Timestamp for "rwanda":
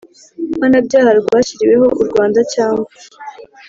2.09-2.39